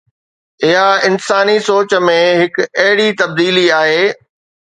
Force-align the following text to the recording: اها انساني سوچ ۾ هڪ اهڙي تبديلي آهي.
اها 0.67 0.85
انساني 1.09 1.57
سوچ 1.67 1.91
۾ 2.07 2.15
هڪ 2.41 2.59
اهڙي 2.83 3.07
تبديلي 3.19 3.67
آهي. 3.81 4.03